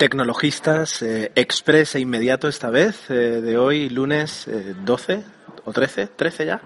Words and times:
tecnologistas, 0.00 1.02
eh, 1.02 1.30
express 1.34 1.94
e 1.94 2.00
inmediato 2.00 2.48
esta 2.48 2.70
vez, 2.70 3.10
eh, 3.10 3.42
de 3.42 3.58
hoy, 3.58 3.90
lunes 3.90 4.48
12 4.82 5.22
o 5.66 5.72
13, 5.74 6.06
13 6.16 6.46
ya, 6.46 6.62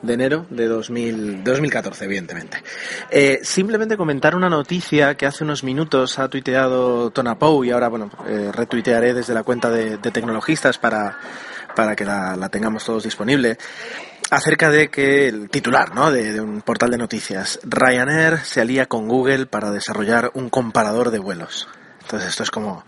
de 0.00 0.14
enero 0.14 0.46
de 0.48 0.66
2000, 0.66 1.44
2014, 1.44 2.06
evidentemente. 2.06 2.62
simplemente 3.42 3.98
comentar 3.98 4.34
una 4.34 4.48
noticia 4.48 5.14
que 5.14 5.26
hace 5.26 5.44
unos 5.44 5.62
minutos 5.62 6.18
ha 6.18 6.28
tuiteado 6.28 7.10
Tona 7.10 7.38
Pou 7.38 7.62
y 7.64 7.70
ahora, 7.70 7.88
bueno, 7.88 8.10
retuitearé 8.52 9.12
desde 9.12 9.34
la 9.34 9.42
cuenta 9.42 9.68
de, 9.68 9.98
tecnologistas 9.98 10.78
para, 10.78 11.18
para 11.76 11.94
que 11.94 12.06
la, 12.06 12.34
la 12.34 12.48
tengamos 12.48 12.86
todos 12.86 13.04
disponible 13.04 13.58
acerca 14.30 14.70
de 14.70 14.88
que 14.88 15.28
el 15.28 15.50
titular 15.50 15.94
¿no? 15.94 16.10
de, 16.10 16.40
un 16.40 16.62
portal 16.62 16.92
de 16.92 16.98
noticias, 16.98 17.60
Ryanair 17.62 18.38
se 18.38 18.62
alía 18.62 18.86
con 18.86 19.06
Google 19.06 19.44
para 19.44 19.70
desarrollar 19.70 20.30
un 20.32 20.48
comparador 20.48 21.10
de 21.10 21.18
vuelos. 21.18 21.68
Entonces 22.10 22.30
esto 22.30 22.42
es 22.42 22.50
como 22.50 22.84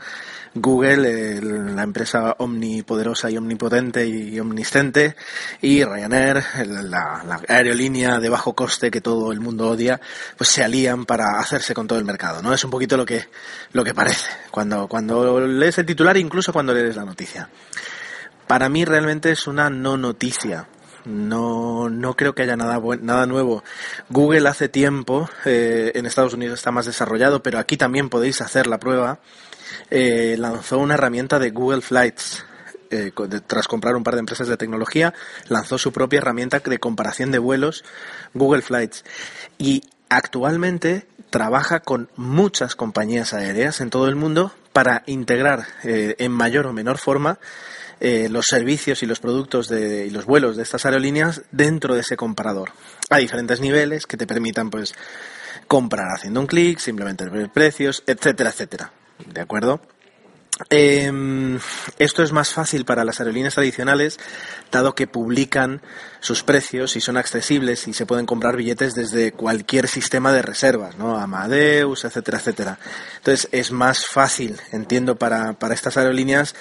Google, 0.52 1.40
la 1.40 1.84
empresa 1.84 2.34
omnipoderosa 2.38 3.30
y 3.30 3.36
omnipotente 3.36 4.04
y 4.04 4.40
omnisciente, 4.40 5.14
y 5.60 5.84
Ryanair, 5.84 6.42
la, 6.66 7.40
aerolínea 7.46 8.18
de 8.18 8.28
bajo 8.28 8.52
coste 8.54 8.90
que 8.90 9.00
todo 9.00 9.30
el 9.30 9.38
mundo 9.38 9.68
odia, 9.68 10.00
pues 10.36 10.50
se 10.50 10.64
alían 10.64 11.06
para 11.06 11.38
hacerse 11.38 11.72
con 11.72 11.86
todo 11.86 12.00
el 12.00 12.04
mercado, 12.04 12.42
¿no? 12.42 12.52
Es 12.52 12.64
un 12.64 12.72
poquito 12.72 12.96
lo 12.96 13.06
que, 13.06 13.28
lo 13.72 13.84
que 13.84 13.94
parece 13.94 14.28
cuando, 14.50 14.88
cuando 14.88 15.46
lees 15.46 15.78
el 15.78 15.86
titular, 15.86 16.16
incluso 16.16 16.52
cuando 16.52 16.74
lees 16.74 16.96
la 16.96 17.04
noticia. 17.04 17.48
Para 18.48 18.68
mí 18.68 18.84
realmente 18.84 19.30
es 19.30 19.46
una 19.46 19.70
no 19.70 19.96
noticia 19.96 20.66
no, 21.04 21.88
no 21.88 22.14
creo 22.14 22.34
que 22.34 22.42
haya 22.42 22.56
nada, 22.56 22.80
nada 23.00 23.26
nuevo. 23.26 23.64
Google 24.08 24.48
hace 24.48 24.68
tiempo, 24.68 25.28
eh, 25.44 25.92
en 25.94 26.06
Estados 26.06 26.34
Unidos 26.34 26.60
está 26.60 26.70
más 26.70 26.86
desarrollado, 26.86 27.42
pero 27.42 27.58
aquí 27.58 27.76
también 27.76 28.08
podéis 28.08 28.40
hacer 28.40 28.66
la 28.66 28.78
prueba. 28.78 29.18
Eh, 29.90 30.36
lanzó 30.38 30.78
una 30.78 30.94
herramienta 30.94 31.38
de 31.38 31.50
Google 31.50 31.80
Flights. 31.80 32.44
Eh, 32.90 33.10
tras 33.46 33.68
comprar 33.68 33.96
un 33.96 34.04
par 34.04 34.14
de 34.14 34.20
empresas 34.20 34.48
de 34.48 34.56
tecnología, 34.58 35.14
lanzó 35.48 35.78
su 35.78 35.92
propia 35.92 36.18
herramienta 36.18 36.58
de 36.60 36.78
comparación 36.78 37.30
de 37.30 37.38
vuelos, 37.38 37.84
Google 38.34 38.62
Flights. 38.62 39.04
Y 39.56 39.82
actualmente 40.10 41.06
trabaja 41.30 41.80
con 41.80 42.10
muchas 42.16 42.76
compañías 42.76 43.32
aéreas 43.32 43.80
en 43.80 43.88
todo 43.88 44.08
el 44.08 44.16
mundo 44.16 44.52
para 44.74 45.04
integrar 45.06 45.66
en 45.82 46.32
mayor 46.32 46.66
o 46.66 46.74
menor 46.74 46.98
forma 46.98 47.38
eh, 48.04 48.28
los 48.28 48.46
servicios 48.46 49.04
y 49.04 49.06
los 49.06 49.20
productos 49.20 49.68
de, 49.68 50.06
y 50.06 50.10
los 50.10 50.24
vuelos 50.24 50.56
de 50.56 50.64
estas 50.64 50.84
aerolíneas 50.84 51.42
dentro 51.52 51.94
de 51.94 52.00
ese 52.00 52.16
comparador. 52.16 52.72
A 53.10 53.18
diferentes 53.18 53.60
niveles 53.60 54.06
que 54.06 54.16
te 54.16 54.26
permitan 54.26 54.70
pues 54.70 54.92
comprar 55.68 56.08
haciendo 56.12 56.40
un 56.40 56.48
clic, 56.48 56.80
simplemente 56.80 57.28
ver 57.28 57.50
precios, 57.50 58.02
etcétera, 58.08 58.50
etcétera. 58.50 58.92
¿De 59.32 59.40
acuerdo? 59.40 59.80
Eh, 60.68 61.10
esto 61.98 62.22
es 62.22 62.32
más 62.32 62.52
fácil 62.52 62.84
para 62.84 63.04
las 63.04 63.20
aerolíneas 63.20 63.54
tradicionales, 63.54 64.18
dado 64.70 64.94
que 64.94 65.06
publican 65.06 65.80
sus 66.20 66.42
precios 66.42 66.94
y 66.94 67.00
son 67.00 67.16
accesibles 67.16 67.88
y 67.88 67.94
se 67.94 68.06
pueden 68.06 68.26
comprar 68.26 68.56
billetes 68.56 68.94
desde 68.94 69.32
cualquier 69.32 69.88
sistema 69.88 70.30
de 70.32 70.42
reservas, 70.42 70.96
¿no? 70.96 71.16
Amadeus, 71.16 72.04
etcétera, 72.04 72.38
etcétera. 72.38 72.78
Entonces 73.16 73.48
es 73.50 73.72
más 73.72 74.06
fácil, 74.06 74.60
entiendo, 74.72 75.16
para, 75.16 75.54
para 75.54 75.74
estas 75.74 75.96
aerolíneas 75.96 76.54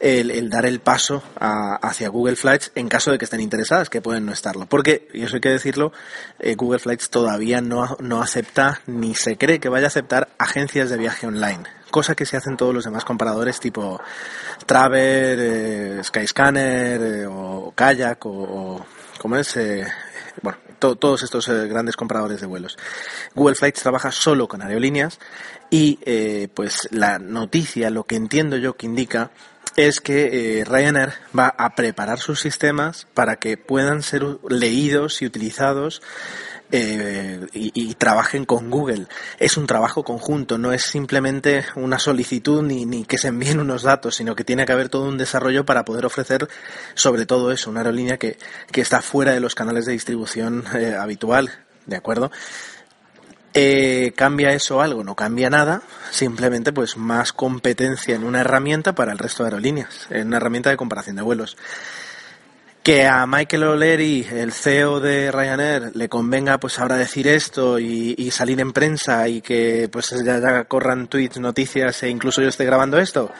el, 0.00 0.48
dar 0.50 0.66
el 0.66 0.80
paso 0.80 1.22
hacia 1.38 2.08
Google 2.08 2.36
Flights 2.36 2.72
en 2.74 2.88
caso 2.88 3.10
de 3.10 3.18
que 3.18 3.24
estén 3.24 3.40
interesadas, 3.40 3.90
que 3.90 4.02
pueden 4.02 4.26
no 4.26 4.32
estarlo. 4.32 4.66
Porque, 4.66 5.08
y 5.12 5.22
eso 5.22 5.36
hay 5.36 5.40
que 5.40 5.48
decirlo, 5.48 5.92
eh, 6.38 6.54
Google 6.54 6.78
Flights 6.78 7.10
todavía 7.10 7.60
no, 7.60 7.96
no 8.00 8.22
acepta 8.22 8.80
ni 8.86 9.14
se 9.14 9.36
cree 9.36 9.60
que 9.60 9.70
vaya 9.70 9.86
a 9.86 9.88
aceptar 9.88 10.28
agencias 10.38 10.90
de 10.90 10.98
viaje 10.98 11.26
online 11.26 11.79
cosa 11.90 12.14
que 12.14 12.26
se 12.26 12.36
hacen 12.36 12.56
todos 12.56 12.74
los 12.74 12.84
demás 12.84 13.04
comparadores 13.04 13.60
tipo 13.60 14.00
Traver, 14.66 15.38
eh, 15.40 16.00
Skyscanner 16.04 17.02
eh, 17.02 17.26
o 17.26 17.72
Kayak 17.74 18.24
o, 18.26 18.84
como 19.18 19.36
es, 19.36 19.56
eh, 19.56 19.86
bueno, 20.42 20.58
todos 20.78 21.22
estos 21.22 21.46
grandes 21.46 21.96
compradores 21.96 22.40
de 22.40 22.46
vuelos. 22.46 22.78
Google 23.34 23.54
Flights 23.54 23.82
trabaja 23.82 24.10
solo 24.10 24.48
con 24.48 24.62
aerolíneas 24.62 25.18
y 25.68 26.48
pues 26.54 26.88
la 26.90 27.18
noticia, 27.18 27.90
lo 27.90 28.04
que 28.04 28.16
entiendo 28.16 28.56
yo 28.56 28.78
que 28.78 28.86
indica 28.86 29.30
es 29.76 30.00
que 30.00 30.64
Ryanair 30.66 31.12
va 31.38 31.48
a 31.48 31.74
preparar 31.74 32.18
sus 32.18 32.40
sistemas 32.40 33.06
para 33.12 33.36
que 33.36 33.58
puedan 33.58 34.02
ser 34.02 34.24
leídos 34.48 35.20
y 35.20 35.26
utilizados 35.26 36.00
eh, 36.72 37.46
y, 37.52 37.94
trabajen 37.94 38.44
con 38.44 38.70
Google. 38.70 39.06
Es 39.38 39.56
un 39.56 39.66
trabajo 39.66 40.04
conjunto, 40.04 40.56
no 40.56 40.72
es 40.72 40.82
simplemente 40.82 41.64
una 41.74 41.98
solicitud 41.98 42.62
ni, 42.62 42.86
ni, 42.86 43.04
que 43.04 43.18
se 43.18 43.28
envíen 43.28 43.60
unos 43.60 43.82
datos, 43.82 44.16
sino 44.16 44.36
que 44.36 44.44
tiene 44.44 44.64
que 44.64 44.72
haber 44.72 44.88
todo 44.88 45.04
un 45.04 45.18
desarrollo 45.18 45.64
para 45.64 45.84
poder 45.84 46.06
ofrecer 46.06 46.48
sobre 46.94 47.26
todo 47.26 47.50
eso, 47.50 47.70
una 47.70 47.80
aerolínea 47.80 48.18
que, 48.18 48.38
que 48.70 48.80
está 48.80 49.02
fuera 49.02 49.32
de 49.32 49.40
los 49.40 49.54
canales 49.54 49.86
de 49.86 49.92
distribución 49.92 50.64
eh, 50.74 50.94
habitual, 50.94 51.50
¿de 51.86 51.96
acuerdo? 51.96 52.30
Eh, 53.52 54.12
¿Cambia 54.16 54.52
eso 54.52 54.80
algo? 54.80 55.02
No 55.02 55.16
cambia 55.16 55.50
nada, 55.50 55.82
simplemente 56.12 56.72
pues 56.72 56.96
más 56.96 57.32
competencia 57.32 58.14
en 58.14 58.22
una 58.22 58.42
herramienta 58.42 58.94
para 58.94 59.10
el 59.10 59.18
resto 59.18 59.42
de 59.42 59.48
aerolíneas, 59.48 60.06
en 60.10 60.28
una 60.28 60.36
herramienta 60.36 60.70
de 60.70 60.76
comparación 60.76 61.16
de 61.16 61.22
vuelos 61.22 61.56
que 62.82 63.06
a 63.06 63.26
Michael 63.26 63.64
O'Leary, 63.64 64.26
el 64.32 64.52
CEO 64.52 65.00
de 65.00 65.30
Ryanair, 65.30 65.92
le 65.94 66.08
convenga 66.08 66.58
pues 66.58 66.78
ahora 66.78 66.96
decir 66.96 67.28
esto 67.28 67.78
y, 67.78 68.30
salir 68.30 68.60
en 68.60 68.72
prensa 68.72 69.28
y 69.28 69.42
que 69.42 69.88
pues 69.92 70.14
ya, 70.24 70.64
corran 70.64 71.08
tweets, 71.08 71.38
noticias 71.40 72.02
e 72.02 72.08
incluso 72.08 72.40
yo 72.40 72.48
esté 72.48 72.64
grabando 72.64 72.98
esto, 72.98 73.30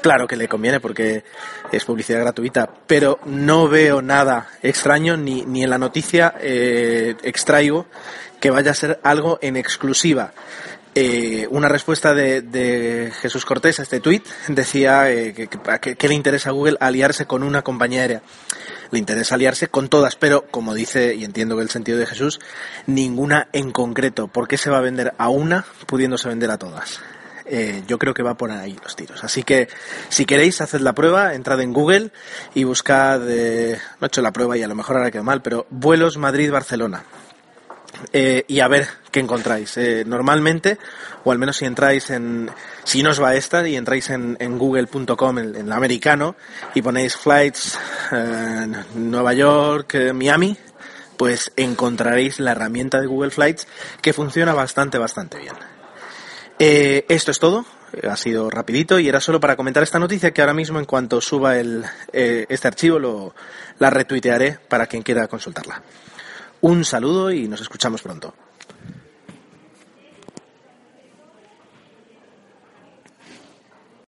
claro 0.00 0.28
que 0.28 0.36
le 0.36 0.46
conviene 0.46 0.78
porque 0.78 1.24
es 1.72 1.84
publicidad 1.84 2.20
gratuita, 2.20 2.70
pero 2.86 3.18
no 3.24 3.68
veo 3.68 4.00
nada 4.00 4.46
extraño 4.62 5.16
ni, 5.16 5.44
ni 5.44 5.64
en 5.64 5.70
la 5.70 5.78
noticia 5.78 6.34
eh, 6.40 7.16
extraigo 7.22 7.86
que 8.38 8.50
vaya 8.50 8.70
a 8.70 8.74
ser 8.74 9.00
algo 9.02 9.38
en 9.42 9.56
exclusiva. 9.56 10.32
Eh, 10.94 11.48
una 11.50 11.68
respuesta 11.68 12.14
de, 12.14 13.10
Jesús 13.20 13.44
Cortés 13.44 13.80
a 13.80 13.82
este 13.82 13.98
tuit 13.98 14.24
decía 14.46 15.10
eh, 15.10 15.34
que, 15.34 15.96
que, 15.96 16.08
le 16.08 16.14
interesa 16.14 16.50
a 16.50 16.52
Google 16.52 16.76
aliarse 16.78 17.26
con 17.26 17.42
una 17.42 17.62
compañía 17.62 18.02
aérea 18.02 18.22
le 18.94 18.98
interesa 18.98 19.34
aliarse 19.34 19.68
con 19.68 19.88
todas, 19.88 20.16
pero 20.16 20.46
como 20.50 20.72
dice, 20.72 21.14
y 21.14 21.24
entiendo 21.24 21.56
que 21.56 21.62
el 21.62 21.68
sentido 21.68 21.98
de 21.98 22.06
Jesús, 22.06 22.40
ninguna 22.86 23.48
en 23.52 23.72
concreto. 23.72 24.28
¿Por 24.28 24.48
qué 24.48 24.56
se 24.56 24.70
va 24.70 24.78
a 24.78 24.80
vender 24.80 25.12
a 25.18 25.28
una 25.28 25.66
pudiéndose 25.86 26.28
vender 26.28 26.50
a 26.50 26.58
todas? 26.58 27.00
Eh, 27.46 27.82
yo 27.86 27.98
creo 27.98 28.14
que 28.14 28.22
va 28.22 28.36
por 28.36 28.50
ahí 28.50 28.78
los 28.82 28.96
tiros. 28.96 29.22
Así 29.22 29.42
que 29.42 29.68
si 30.08 30.24
queréis, 30.24 30.60
haced 30.60 30.80
la 30.80 30.94
prueba, 30.94 31.34
entrad 31.34 31.60
en 31.60 31.74
Google 31.74 32.10
y 32.54 32.64
buscad, 32.64 33.28
eh, 33.28 33.78
no 34.00 34.06
he 34.06 34.08
hecho 34.08 34.22
la 34.22 34.32
prueba 34.32 34.56
y 34.56 34.62
a 34.62 34.68
lo 34.68 34.74
mejor 34.74 34.96
ahora 34.96 35.10
queda 35.10 35.22
mal, 35.22 35.42
pero 35.42 35.66
vuelos 35.68 36.16
Madrid-Barcelona. 36.16 37.04
Eh, 38.12 38.44
y 38.48 38.60
a 38.60 38.68
ver 38.68 38.88
qué 39.10 39.20
encontráis. 39.20 39.76
Eh, 39.76 40.04
normalmente, 40.06 40.78
o 41.24 41.32
al 41.32 41.38
menos 41.38 41.56
si 41.56 41.64
entráis 41.64 42.10
en, 42.10 42.50
si 42.84 43.02
no 43.02 43.10
os 43.10 43.22
va 43.22 43.34
esta 43.34 43.66
y 43.66 43.76
entráis 43.76 44.10
en, 44.10 44.36
en 44.40 44.58
google.com, 44.58 45.38
en, 45.38 45.54
el 45.54 45.72
americano, 45.72 46.36
y 46.74 46.82
ponéis 46.82 47.16
flights 47.16 47.78
eh, 48.12 48.66
Nueva 48.94 49.32
York, 49.34 50.12
Miami, 50.12 50.56
pues 51.16 51.52
encontraréis 51.56 52.40
la 52.40 52.52
herramienta 52.52 53.00
de 53.00 53.06
Google 53.06 53.30
Flights 53.30 53.66
que 54.02 54.12
funciona 54.12 54.52
bastante, 54.52 54.98
bastante 54.98 55.38
bien. 55.38 55.54
esto 56.58 57.30
es 57.30 57.38
todo. 57.38 57.64
Ha 58.08 58.16
sido 58.16 58.50
rapidito 58.50 58.98
y 58.98 59.08
era 59.08 59.20
solo 59.20 59.38
para 59.38 59.54
comentar 59.54 59.84
esta 59.84 60.00
noticia 60.00 60.32
que 60.32 60.40
ahora 60.40 60.52
mismo 60.52 60.80
en 60.80 60.84
cuanto 60.84 61.20
suba 61.20 61.56
el, 61.56 61.84
este 62.12 62.66
archivo 62.66 62.98
lo, 62.98 63.34
la 63.78 63.88
retuitearé 63.90 64.58
para 64.68 64.88
quien 64.88 65.04
quiera 65.04 65.28
consultarla. 65.28 65.80
Un 66.64 66.82
saludo 66.82 67.30
y 67.30 67.46
nos 67.46 67.60
escuchamos 67.60 68.00
pronto. 68.00 68.32